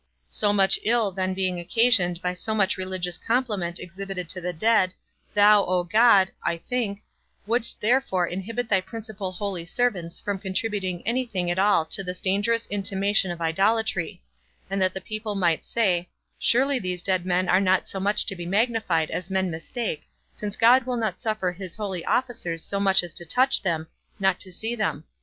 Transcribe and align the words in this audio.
_So 0.29 0.51
much 0.51 0.79
ill 0.81 1.11
then 1.11 1.35
being 1.35 1.59
occasioned 1.59 2.23
by 2.23 2.33
so 2.33 2.55
much 2.55 2.75
religious 2.75 3.19
compliment 3.19 3.77
exhibited 3.79 4.29
to 4.29 4.41
the 4.41 4.51
dead, 4.51 4.93
thou, 5.35 5.63
O 5.63 5.83
God 5.83 6.31
(I 6.43 6.57
think), 6.57 7.03
wouldst 7.45 7.79
therefore 7.79 8.25
inhibit 8.27 8.67
thy 8.67 8.81
principal 8.81 9.31
holy 9.31 9.63
servants 9.63 10.19
from 10.19 10.39
contributing 10.39 11.05
any 11.05 11.27
thing 11.27 11.51
at 11.51 11.59
all 11.59 11.85
to 11.85 12.03
this 12.03 12.19
dangerous 12.19 12.65
intimation 12.65 13.29
of 13.29 13.41
idolatry; 13.41 14.23
and 14.71 14.81
that 14.81 14.95
the 14.95 15.01
people 15.01 15.35
might 15.35 15.63
say, 15.63 16.09
Surely 16.39 16.79
those 16.79 17.03
dead 17.03 17.23
men 17.23 17.47
are 17.47 17.61
not 17.61 17.87
so 17.87 17.99
much 17.99 18.25
to 18.25 18.35
be 18.35 18.47
magnified 18.47 19.11
as 19.11 19.29
men 19.29 19.51
mistake, 19.51 20.09
since 20.31 20.57
God 20.57 20.87
will 20.87 20.97
not 20.97 21.19
suffer 21.21 21.51
his 21.51 21.75
holy 21.75 22.03
officers 22.05 22.63
so 22.63 22.79
much 22.79 23.03
as 23.03 23.13
to 23.13 23.23
touch 23.23 23.61
them, 23.61 23.85
not 24.19 24.39
to 24.39 24.51
see 24.51 24.73
them. 24.73 25.03